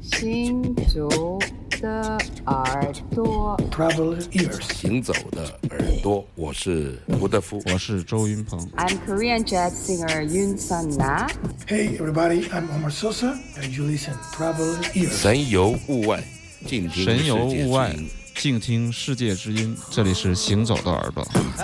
[0.00, 1.38] 行走
[1.80, 4.60] 的耳朵，Travel ears.
[4.74, 7.62] 行走的耳朵，我是吴德夫。
[7.66, 8.58] 我是周云鹏。
[8.76, 11.28] I'm Korean jazz singer Yoon Sun Na.
[11.66, 15.10] Hey, everybody, I'm Omar Sosa, and you listen Travel ears.
[15.10, 16.22] 神游物外，
[16.66, 17.94] 静听神游物外
[18.34, 19.76] 静听世界之音。
[19.90, 21.26] 这里是行走的耳朵。
[21.32, 21.62] 这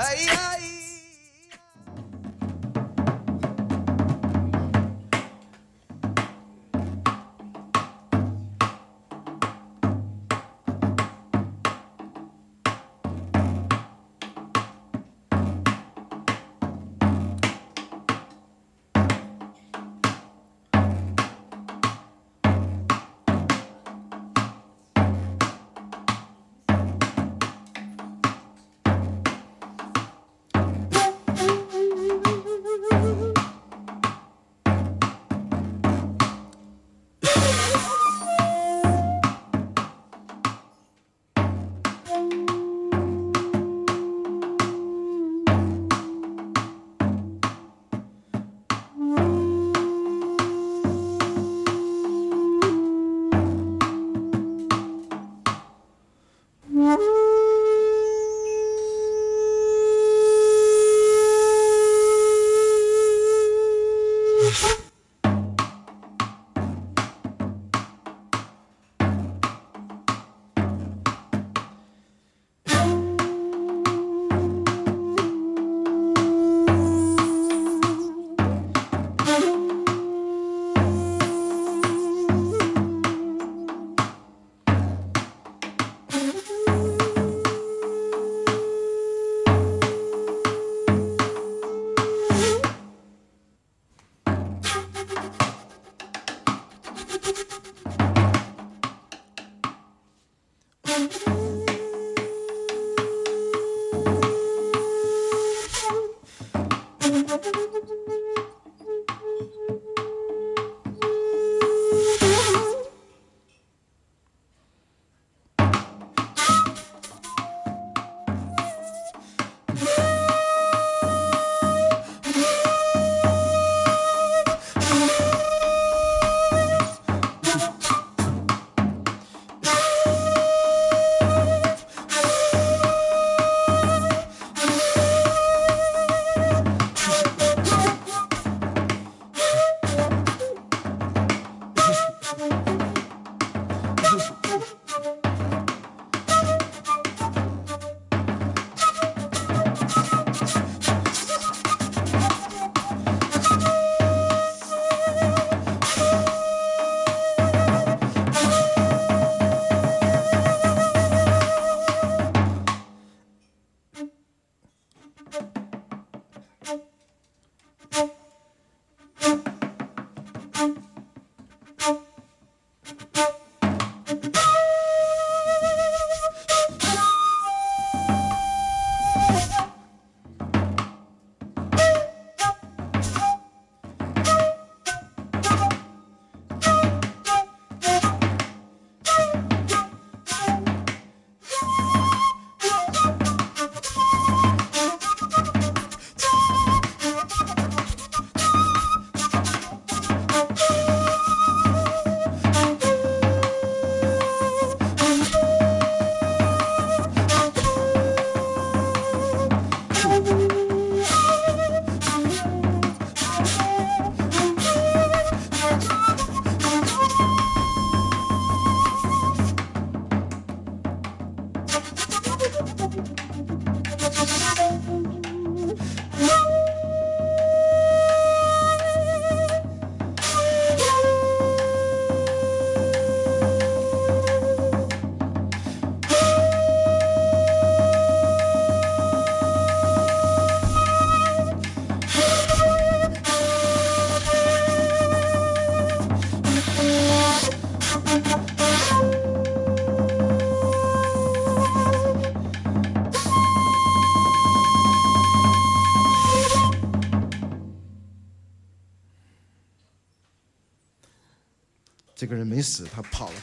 [262.29, 263.35] 个人没死，他跑了。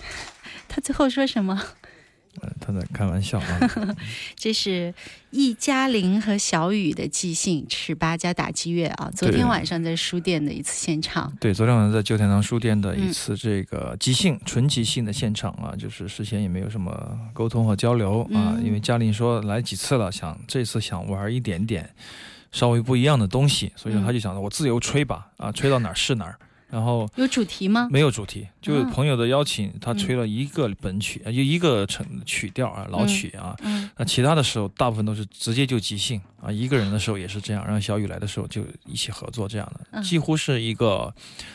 [0.68, 1.60] 他最后说什么？
[2.40, 3.96] 他他在开玩笑啊。
[4.36, 4.94] 这是
[5.30, 11.36] 易嘉玲和小雨的即兴尺八加打击乐啊，昨天晚上在书店的一次现场。
[11.40, 21.90] 对，昨天晚上在旧天堂书店的一次这个即兴、纯即兴的现场啊，就是事先也没有什么沟通和交流啊，嗯因为嘉玲说来几次了，想这次想玩一点点
[22.52, 26.38] 稍微不一样的东西，所以他就想着我自由吹吧，啊，吹到哪儿是哪儿。
[26.70, 27.88] 然后有主题吗？
[27.90, 33.56] 没有主题，就是啊朋友的邀请，他嗯吹了一个本曲，啊就一个成曲调啊，老曲啊。
[33.62, 36.50] 嗯那其他的时候，大部分都是直接就即兴啊。
[36.50, 41.12] 一个人的时候也是这样，让小雨来的时候就一起合作这样的，嗯几乎是一个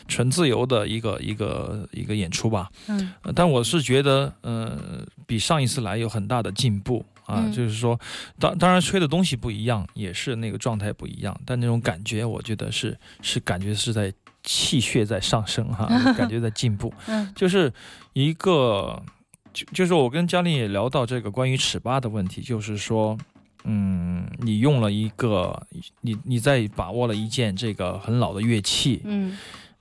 [0.08, 2.70] 纯自由的一个一个一个演出吧。
[2.88, 7.44] 嗯呃但我是觉得，呃，比上一次来有很大的进步啊。
[7.46, 8.00] 嗯就是说，
[8.38, 14.14] 当当然吹的东西不一样，也是那个状态不一样，但那种感觉，我觉得是是感觉是在
[14.46, 16.94] 气血在上升哈、 感觉在进步。
[17.08, 17.74] 嗯就是
[18.14, 19.04] 一个，
[19.52, 23.18] 就就是我跟嘉玲也聊到这个关于尺八的问题，就是说，
[23.64, 25.68] 嗯，你用了一个，
[26.02, 29.38] 你你在把握了一件这个很老的乐器，嗯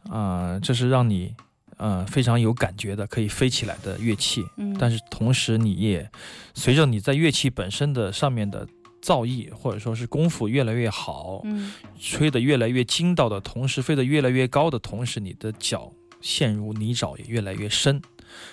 [0.09, 1.35] 啊、这是让你
[1.77, 6.11] 呃非常有感觉的，可以飞起来的乐器，嗯，但是同时你也
[6.55, 8.67] 随着你在乐器本身的上面的
[9.05, 15.93] 造诣或者说是功夫越来越好，嗯吹得越来越精到的同时，飞得越来越高的同时，你的脚
[16.23, 18.01] 陷入泥沼也越来越深。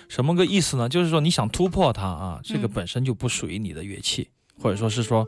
[0.08, 0.90] 什么个意思呢？
[0.90, 4.28] 就是说你想突破它啊，这个嗯本身就不属于你的乐器，
[4.60, 5.26] 或者说是说，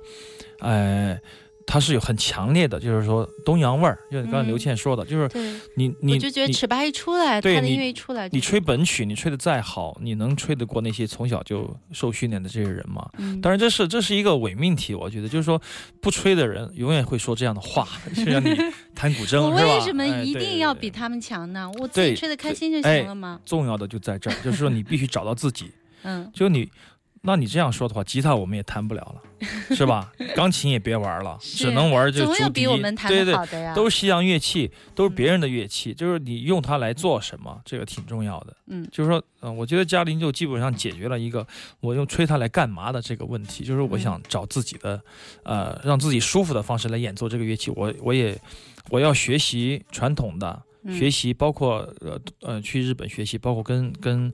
[0.60, 1.18] 呃，
[1.66, 5.28] 它是有很强烈的，就是说东洋味儿，就是刚才刘嗯倩说的，就是，
[5.76, 13.08] 你你我就觉得尺八一出来，他的音乐一出来就，你吹本曲，你吹的再好，你能吹得过那些从小就受训练的这些人吗？
[13.18, 15.60] 嗯，当然，这是这是一个伪命题，我觉得就是说，
[16.00, 18.54] 不吹的人永远会说这样的话， 就像你
[18.94, 19.50] 弹古筝我？
[19.50, 21.70] 为什么哎一定要比他们强呢？
[21.78, 23.40] 我自己吹的开心就哎行了嘛。
[23.44, 25.70] 重要的就在这儿，就是说你必须找到自己。
[26.06, 26.70] 嗯就你，
[27.26, 30.12] 那你这样说的话，吉他我们也弹不了了， 是吧？
[30.36, 32.60] 钢琴也别玩了，只能玩这总有竹笛。
[32.60, 33.74] 比我们弹对对的好，的呀。
[33.74, 38.54] 都是西洋乐器，都是别人的乐器，就是你用它来做什么，这个挺重要的。
[38.66, 41.46] 嗯就是说，嗯、我觉得嘉玲就基本上解决了一个
[41.80, 45.00] 我用吹它来干嘛的这个问题，就是我想找自己的，
[45.44, 47.70] 呃，让自己舒服的方式来演奏这个乐器。
[47.74, 48.38] 我我也
[48.90, 54.32] 我要学习传统的，嗯学习包括呃呃去日本学习，包括跟跟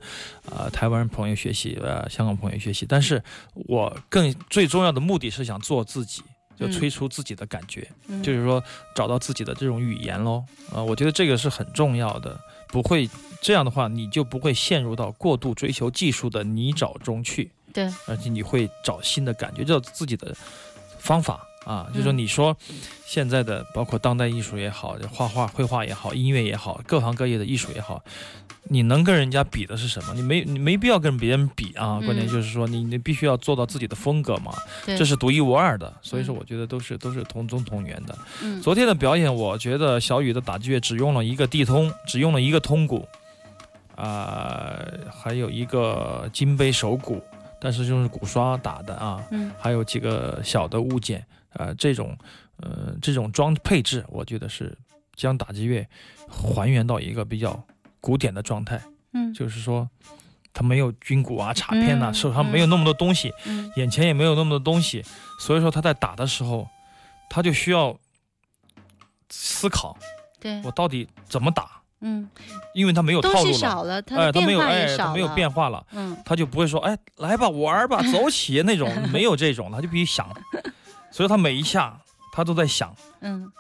[0.51, 2.85] 呃台湾朋友学习，呃香港朋友学习。
[2.89, 3.23] 但是
[3.55, 6.23] 我更最重要的目的是想做自己，
[6.59, 7.89] 就嗯吹出自己的感觉。
[8.09, 8.63] 嗯就是说
[8.95, 10.45] 找到自己的这种语言喽。
[10.73, 12.39] 啊、我觉得这个是很重要的，
[12.69, 13.09] 不会
[13.41, 20.35] 这样的话，你就不会陷入到过度追求技术的泥沼中去，对，而且你会找新的感觉，找自己的
[20.99, 21.47] 方法。
[21.65, 22.57] 啊，就是说，嗯你说
[23.07, 28.03] 现在的包括当代艺术也好，画画、绘画也好，音乐也好，各行各业的艺术也好，
[28.65, 30.15] 你能跟人家比的是什么？
[30.15, 31.99] 你没你没必要跟别人比啊。
[32.01, 34.53] 嗯关键就是说你，你必须要做到自己的风格嘛，
[34.85, 35.93] 这是独一无二的。
[36.01, 38.17] 所以说，嗯我觉得都是都是同宗同源的。
[38.43, 43.07] 嗯昨天的表演，我觉得小雨的打击乐只用了一个地通，只用了一个通鼓，
[43.97, 44.79] 啊、
[45.13, 47.23] 还有一个金杯手鼓，
[47.61, 51.25] 但是就是鼓刷打的啊，嗯还有几个小的物件，
[51.55, 52.17] 呃，这种
[52.59, 54.77] 呃这种装配置，我觉得是
[55.15, 55.87] 将打击乐
[56.29, 57.63] 还原到一个比较
[58.01, 58.81] 古典的状态，
[59.13, 59.33] 嗯。
[59.35, 59.89] 就是说。
[60.53, 63.71] 它没有军鼓啊、镲片呐、嗯手上没有那么多东西，嗯。
[63.77, 65.01] 眼前也没有那么多东西，
[65.39, 66.69] 所以说他在打的时候，
[67.31, 67.97] 他就需要
[69.29, 69.97] 思考
[70.41, 70.61] 对。
[70.65, 72.29] 我到底怎么打，嗯，
[72.75, 73.53] 因为他没有套路
[73.85, 76.17] 了，哎，他没有哎，他没有变化了，嗯。
[76.25, 80.29] 他就不会说哎来吧玩吧走起 那种，没有这种，他就必须想，
[81.11, 81.99] 所以他每一下
[82.33, 83.51] 他都在想，嗯。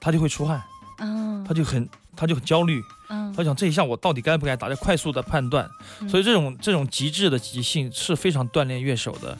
[0.00, 0.62] 他就会出汗，
[0.98, 1.44] 嗯。
[1.44, 3.32] 他就很他就很焦虑，嗯。
[3.32, 5.68] 他想这一下我到底该不该打，要快速的判断，
[6.00, 6.08] 嗯。
[6.08, 9.38] 所以这种这种极致的即兴是非常锻炼乐手的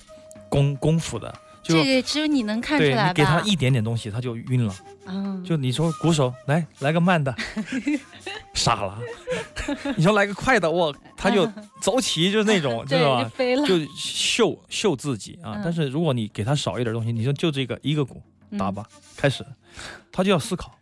[0.48, 3.08] 功功夫的，就这个只有你能看出来吧？
[3.08, 4.74] 你给他一点点东西，他就晕了。
[5.06, 7.34] 嗯，就你说鼓手来来个慢的，
[8.54, 8.98] 傻了。
[9.96, 11.50] 你说来个快的，我他就
[11.80, 13.30] 走起，就是那种， 知道吧？
[13.66, 15.60] 就秀秀自己啊嗯！
[15.64, 19.44] 但是如果你给他少一点东西，你说就这个一个鼓嗯打吧，开始，
[20.12, 20.72] 他就要思考，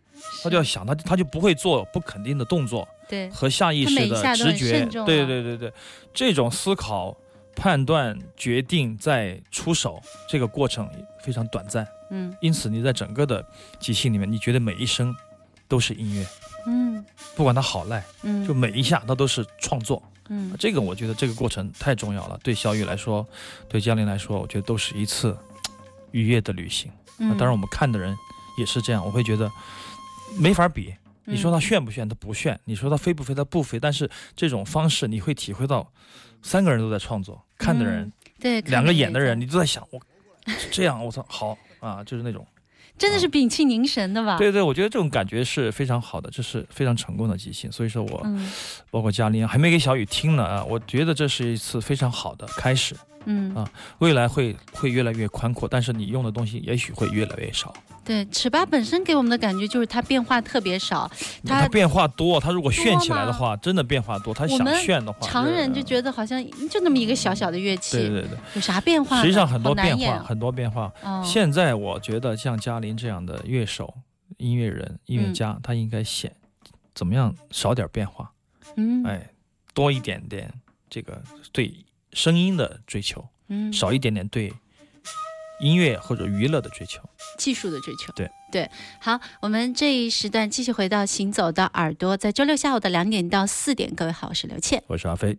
[0.43, 4.85] 他就要想，他他就不会做不肯定的动作对，和下意识的直觉。
[5.05, 5.73] 对啊对对对，
[6.13, 7.17] 这种思考、
[7.55, 10.89] 判断、决定再出手，这个过程
[11.23, 11.87] 非常短暂。
[12.11, 13.45] 嗯因此你在整个的
[13.79, 15.15] 即兴里面，你觉得每一声
[15.69, 16.27] 都是音乐，
[16.67, 17.05] 嗯
[17.37, 20.03] 不管它好赖，嗯，就每一下它都是创作。
[20.29, 23.27] 嗯这个我觉得这个过程太重要了，对小雨来说，
[23.69, 25.37] 对江林来说，我觉得都是一次
[26.13, 26.91] 愉悦的旅行。
[27.17, 28.17] 那嗯，当然，我们看的人
[28.57, 29.51] 也是这样，我会觉得
[30.39, 30.95] 没法比。
[31.25, 32.09] 你说嗯它炫不炫？
[32.09, 32.59] 它不炫。
[32.65, 33.35] 你说它飞不飞？
[33.35, 33.79] 它不飞。
[33.79, 35.93] 但是这种方式，你会体会到
[36.43, 40.01] 三个人都在创作，看的人对，两个演的人，你都在想，我
[40.71, 42.47] 这样，我操，好啊，就是那种。
[42.99, 44.37] 真的是屏气凝神的吧？
[44.37, 47.73] 对对，我觉得这种感觉是非常好的，这是非常成功的即兴。
[47.73, 48.51] 所以说我、嗯
[48.91, 52.95] 包括嘉玲还没给小雨听呢啊，我觉得这是一次非常好的开始，
[53.25, 53.71] 嗯啊
[54.01, 57.73] 未来会会越来越宽阔，但是你用的东西也许会越来越少。
[58.11, 61.09] 对，尺八本身给我们的感觉就是它变化特别少，
[61.47, 64.35] 它它变化多，它如果炫起来的话，真的变化多。
[64.35, 69.23] 它想炫的话，常人就觉得好像就那么一个小小的乐器，对对对，有啥变化呢？
[69.23, 70.93] 实际上很多变化，很多变化。
[71.05, 73.95] 哦现在我觉得像嘉玲这样的乐手、
[74.39, 76.35] 音乐人、音乐家，他应该显
[76.93, 78.33] 怎么样少点变化，
[78.75, 79.31] 嗯哎，
[79.73, 80.53] 多一点点
[80.89, 81.73] 这个对
[82.13, 84.53] 声音的追求，嗯少一点点对
[85.61, 87.01] 音乐或者娱乐的追求。
[87.39, 88.13] 技术的追求。
[88.15, 94.83] 对对，好，我们这一时段继续回到行走的耳朵，在周六下午的两点到四点，各位好，我是刘倩。
[94.89, 95.39] 我是阿飞。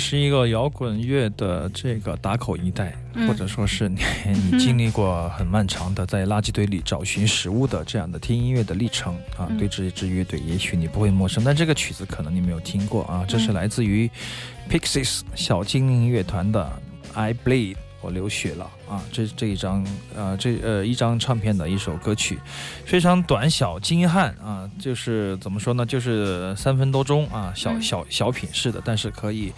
[0.00, 3.28] 是一个摇滚乐的这个打口一代，嗯。
[3.28, 9.58] 或者说是你你经历过很漫长的在垃圾堆里找寻食物的这样的听音乐的历程啊，嗯。
[9.58, 14.10] 对这支乐队也许你不会陌生，但这个曲子可能你没有听过啊，这是嗯来自于
[14.70, 16.72] Pixies 小精灵乐团的
[17.18, 17.74] 《I Bleed》。
[18.00, 19.02] 我流血了啊！
[19.12, 22.38] 这这一张呃这呃一张唱片的一首歌曲，
[22.84, 29.52] 非常短小精悍啊，就是怎么说呢，就是三分多钟啊，小嗯小小品式的，但是可以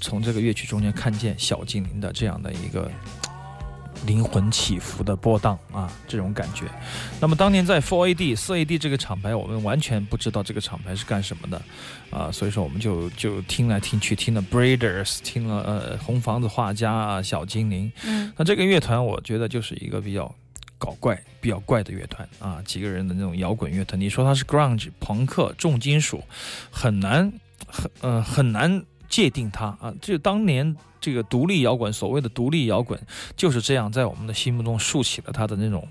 [0.00, 2.90] 从这个乐曲中间看见小精灵的这样的一个
[4.06, 6.64] 灵魂起伏的波荡啊，这种感觉。
[7.20, 11.60] 那么当年在 Four AD、四 AD 这个厂牌，我们完全不知道这个厂牌是干什么的
[12.10, 17.90] 啊，所以说我们就就听来听去，听了 Breeders，听了呃红房子画家啊，小精灵。
[18.04, 20.32] 嗯那这个乐团，我觉得就是一个比较
[20.78, 24.00] 搞怪、比较怪的乐团啊，几个人的那种摇滚乐团。
[24.00, 26.22] 你说它是 grunge、朋克、重金属，
[26.70, 27.32] 很难
[27.66, 29.92] 很呃很难界定它啊。
[30.00, 33.00] 就当年这个独立摇滚，所谓的独立摇滚
[33.36, 35.86] 就是这样，在我们的心目中竖起了它的那种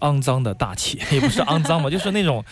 [0.00, 2.44] 肮脏的大气， 也不是肮脏吧， 就是那种。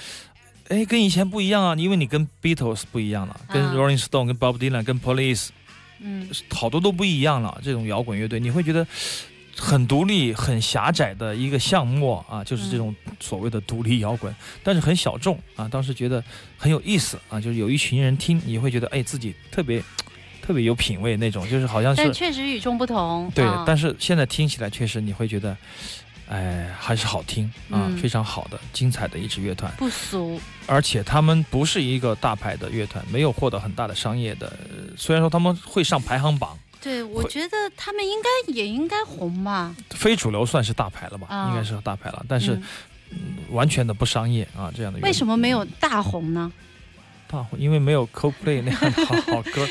[0.69, 5.49] 哎，跟以前不一样啊，因为你跟 Beatles 不一样了，跟啊 Rolling Stone、跟 Bob Dylan、跟 Police
[6.01, 7.61] 嗯好多都不一样了。
[7.63, 8.87] 这种摇滚乐队，你会觉得
[9.57, 15.69] 很独立、很狭窄的一个项目啊，就是这种所谓的独立摇滚，但是很小众啊。
[15.69, 16.23] 当时觉得
[16.59, 19.83] 很有意思啊，就是有一群人听，你会觉得哎自己特别
[20.43, 23.31] 特别有品味那种，就是好像是但确实与众不同。
[23.35, 25.57] 对啊，但是现在听起来确实你会觉得，
[26.29, 29.73] 哎，还是好听啊，嗯非常好的、精彩的一支乐团。
[29.79, 30.41] 不俗。
[30.67, 39.75] 而且他们不是一个大牌的乐团，没有获得很大的商业的，呃虽然说他们会上排行榜，对，我觉得他们应该也应该红吧。
[39.91, 42.63] 非主流算是大牌了吧，啊应该是大牌了，但是、嗯
[43.11, 43.19] 嗯
[43.51, 46.53] 完全的不商业啊，这样的乐为什么没有大红呢？
[47.29, 47.59] 大红？
[47.59, 49.69] 因为没有 Coldplay 那样的好 好歌，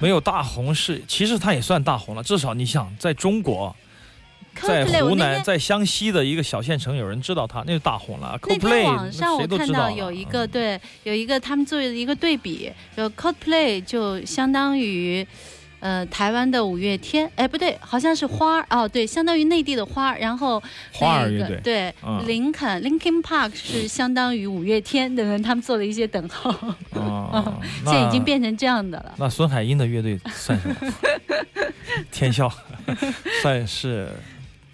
[0.00, 3.74] 没有大红是，其实它也算大红了，至少你想在中国。
[4.62, 8.38] 在湖南，在湘西的一个小县城，有人知道他，那就大红了。
[8.46, 15.26] 那天 Coldplay 网上我看到有一个嗯对，有一个他们做的一个对比，有 Coldplay 就相当于。
[15.84, 20.58] 呃，台湾的五月天，哎，不对，好像是花儿哦，对，相当于内地的花儿，然后
[20.94, 26.48] 那个花儿乐队对，嗯林肯 Linkin Park 是相当于五月天等等，他们做了一些等号，
[26.98, 29.12] 啊， 现在已经变成这样的了。
[29.18, 30.74] 那孙海英的乐队算什么？
[32.10, 32.50] 天笑
[33.42, 34.10] 算是，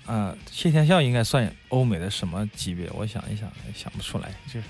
[0.06, 2.88] 呃，谢天笑应该算欧美的什么级别？
[2.94, 4.66] 我想一想，想不出来，就是。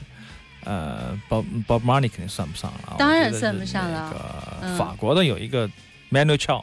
[0.64, 5.66] 呃，Bob Bob Marley 肯定算不上了，当然算不上了那个嗯法国的有一个
[6.11, 6.62] Manu Chao，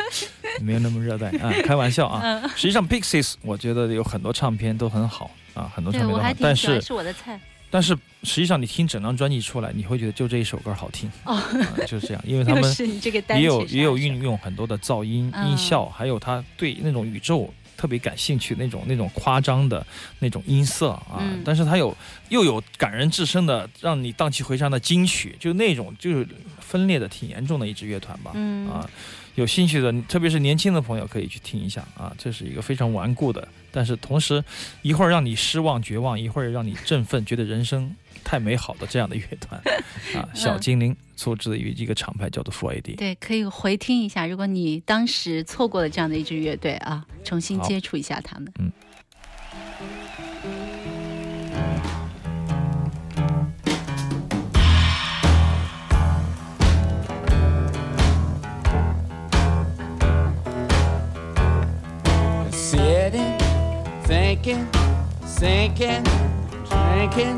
[0.60, 2.20] 没有那么热带啊，开玩笑啊。
[2.22, 7.40] 嗯，实际上 Pixies 我觉得有很多唱片都很好啊，很多唱片都好，但是是我的菜。
[7.68, 11.34] 但是实际上你听整张专辑出来，你会觉得就这一首歌好听，哦。
[11.34, 11.44] 啊
[11.86, 12.62] 就是这样，因为他们
[13.36, 15.50] 也有也有运用很多的噪音、嗯。
[15.50, 19.86] 音效，还有他对那种宇宙特别感兴趣那种那种夸张的
[20.18, 21.18] 那种音色啊。
[21.20, 21.96] 嗯但是它有
[22.28, 26.26] 又有感人至深的，让你荡气回肠的金曲，就那种就是
[26.60, 28.32] 分裂的挺严重的一支乐团吧。
[28.34, 28.88] 嗯啊，
[29.34, 32.12] 有兴趣的，特别是年轻的朋友可以去听一下啊。
[32.18, 34.42] 这是一个非常顽固的，但是同时
[34.82, 37.94] 一会儿让你失望绝望，一会儿让你振奋，觉得人生
[38.26, 39.62] 太美好的这样的乐团
[40.20, 40.28] 啊。
[40.34, 42.96] 小精灵出自于一个厂牌叫做 Four AD。
[42.96, 44.26] 对，可以回听一下。
[44.26, 48.52] 如果你当时错过了这样的一支乐队啊，重新接触一下他们。
[48.58, 48.72] 嗯。
[62.50, 63.38] Sitting,
[64.04, 64.66] thinking,
[65.24, 66.02] sinking,
[66.68, 67.36] drinking,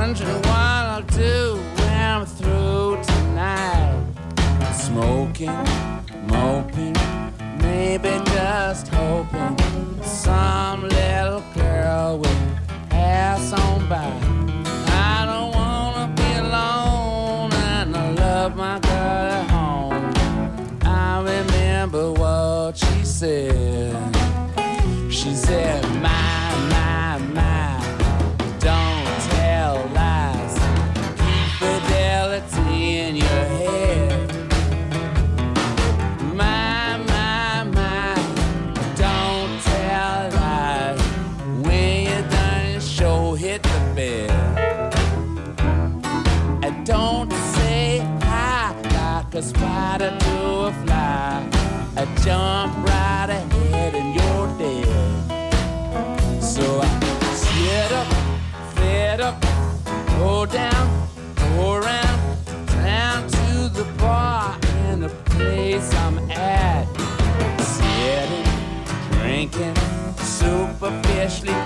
[0.00, 4.02] wondering what I'll do when I'm through tonight.
[4.72, 5.52] Smoking,
[6.26, 6.96] moping,
[7.58, 8.29] maybe
[52.24, 56.42] jump right ahead and you're dead.
[56.42, 58.06] So I sit up,
[58.74, 59.40] fed up,
[60.18, 62.20] go down, go around,
[62.66, 64.58] down to the bar
[64.90, 66.86] in the place I'm at.
[67.60, 68.48] Sitting,
[69.12, 69.76] drinking,
[70.16, 71.59] superficially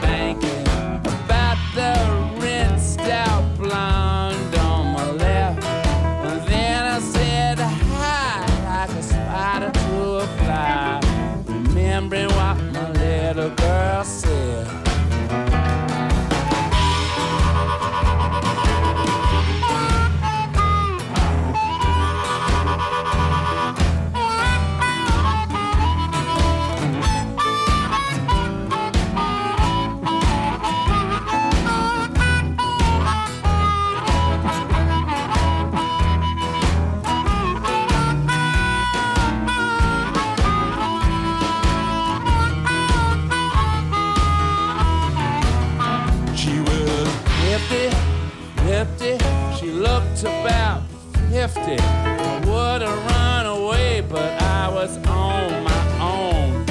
[49.59, 50.83] She looked about
[51.31, 51.61] 50.
[51.61, 56.67] I would have run away, but I was on my own.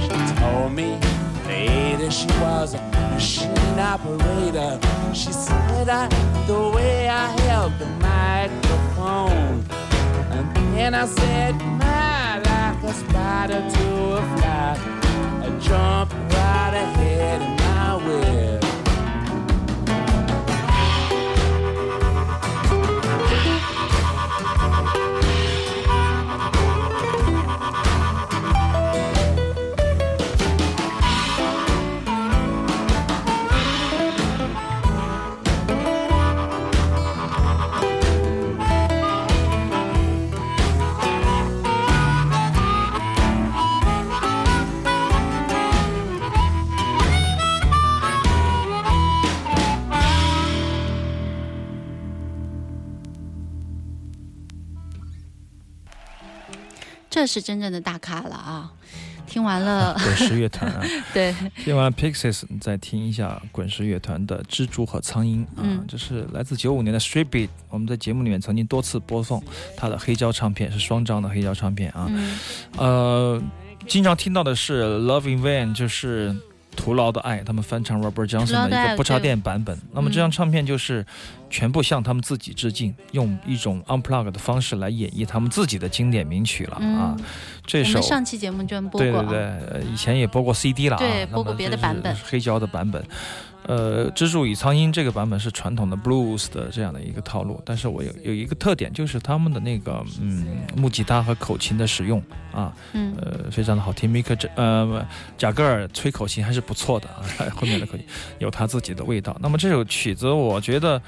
[0.00, 0.98] She told me
[1.46, 2.80] later she was a
[3.12, 4.78] machine operator.
[5.14, 6.08] She said I,
[6.46, 9.64] the way I held the microphone.
[10.30, 14.76] And then I said, my, like a spider to a fly.
[15.44, 18.67] I jump right ahead in my web.《
[57.18, 58.70] 这是真正的大咖了啊！
[59.26, 60.80] 听完了，滚石乐团啊，
[61.12, 69.42] 对，听完了 Pixies，你再听一下滚石乐团的《蜘蛛和苍蝇》啊，嗯这是来自九五年的 Street Beat，我们在节目里面曾经多次播送
[69.76, 72.06] 他的黑胶唱片，是双张的黑胶唱片啊。
[72.08, 72.38] 嗯
[72.78, 73.42] 呃，
[73.88, 76.32] 经常听到的是 Love in Vain，就是
[76.78, 79.76] 徒劳的爱，他们翻唱 Robert Johnson 的一个不插电版本。
[79.92, 81.04] 那么这张唱片就是
[81.50, 87.16] 全部向他们自己致敬，用一种 unplug 的方式来演绎他们自己的经典名曲了啊。
[87.18, 87.24] 嗯
[87.66, 89.40] 这首上期节目专门播过啊，对对对，
[89.72, 93.04] 呃以前也播过 CD 了啊，对播过别的版本黑胶的版本。
[93.68, 104.08] 呃，《蜘蛛与苍蝇》这个版本是传统的 blues 的这样的一个套路，但是我有有一个特点，就是他们的那个嗯木吉他和口琴的使用啊，嗯呃，非常的好听。
[104.08, 107.20] 米克这呃贾格尔吹口琴还是不错的啊，
[107.54, 108.06] 后面的口琴
[108.38, 109.36] 有他自己的味道。
[109.38, 111.00] 那么这首曲子，我觉得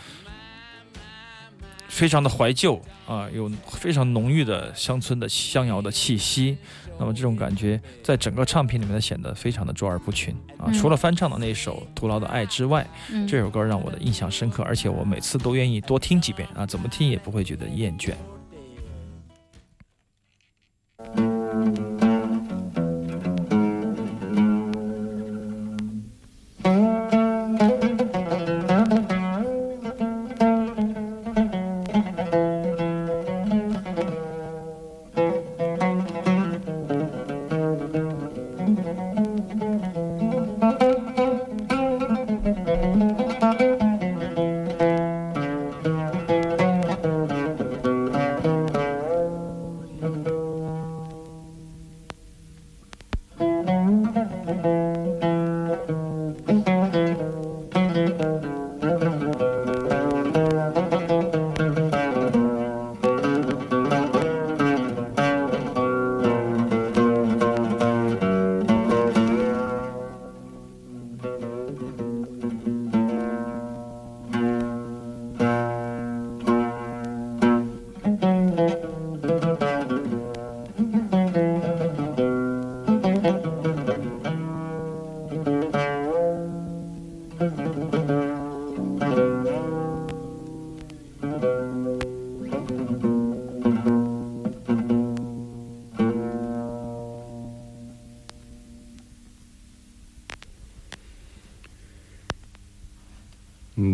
[1.91, 6.57] 非常的怀旧啊，有非常浓郁的乡村的乡谣的气息。
[6.99, 10.67] 那么这种感觉在整个唱片里面呢显得非常的卓尔不群啊。
[10.69, 18.13] 嗯除了翻唱的那首《徒劳的爱》之外，嗯，这首歌让我的印象深刻，而且我每次都愿意多听几遍啊，怎么听也不会觉得厌倦。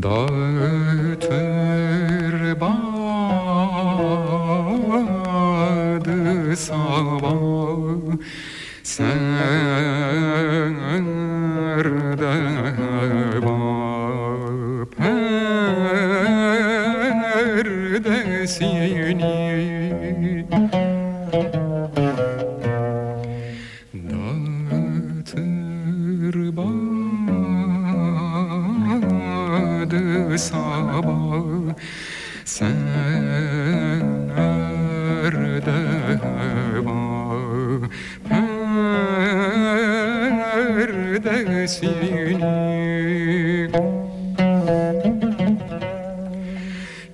[0.07, 0.75] dag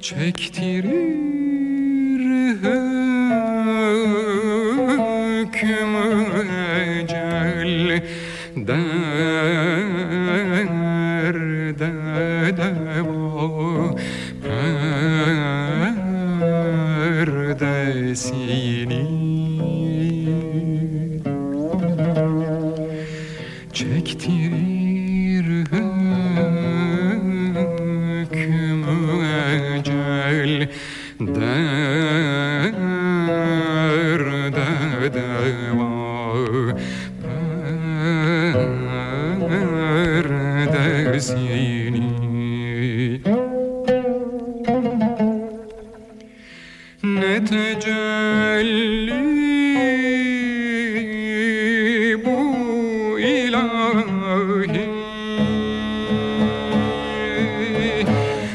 [0.02, 0.92] çektirir
[2.62, 3.01] hep.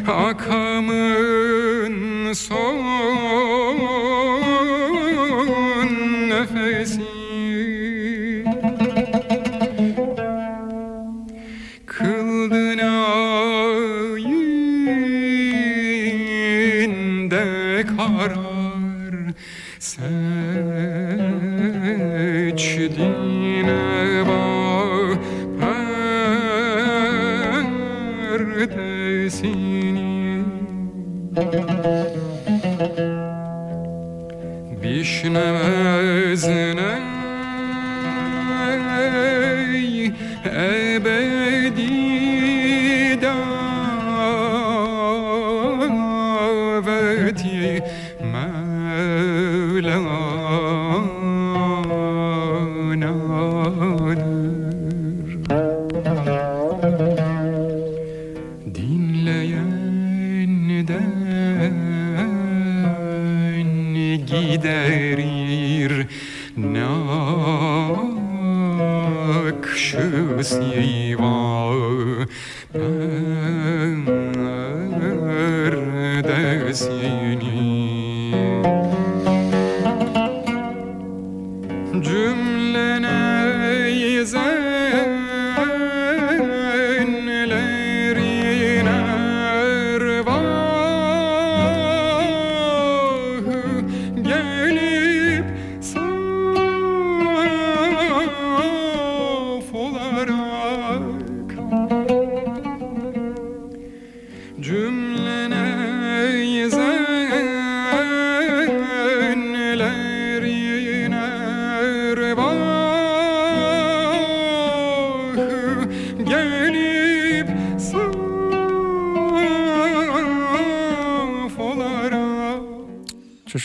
[0.07, 2.66] Akamın son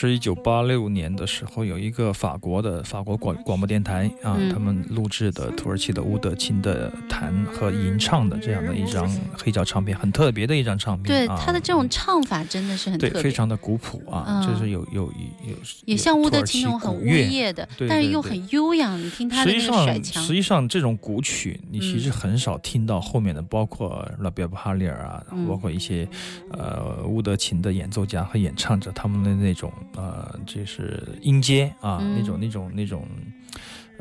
[0.08, 4.52] 是一九八六年的时候，有一个法国的法国广广播电台啊，嗯。
[4.52, 9.08] 他们录制的土耳其的乌德琴的弹和吟唱的这样的一张
[9.38, 11.40] 黑胶唱片，很特别的一张唱对片啊。
[11.40, 15.04] 他的这种唱法真的是很特对，非常的古朴啊，嗯就是有有
[15.46, 19.00] 有也像乌德琴那种很呜咽的，对但是又对对很悠扬。
[19.00, 26.08] 你听他的那个甩，腔实，际上这种古曲，你其实嗯很少听到后面的，包括拉比尔布哈利尔啊，嗯包括一些
[26.50, 33.06] 呃乌德琴的演奏家和演唱者，他们的那种呃，就是音阶啊，嗯那种那种那种。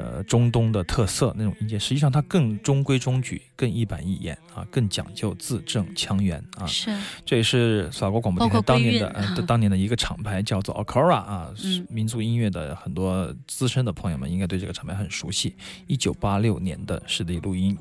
[0.02, 6.66] 呃，中东的特色那种音阶，实际上它更中规中矩，更一板一眼啊，更讲究字正腔圆啊。
[6.66, 6.92] 是
[7.24, 15.56] 这也是法国广播电台当年的呃当年的一个厂牌，叫做 Acora 啊，嗯民族音乐的很多资深的朋友们应该对这个厂牌很熟悉。
[15.86, 17.78] 一九八六年的实地录音，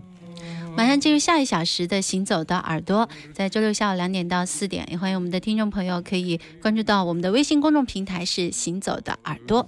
[0.77, 9.67] 马上进入下一小时的行走的耳朵，在周六下午两点到四点，也欢迎我们的听众朋友可以关注到我们的微信公众平台是行走的耳朵。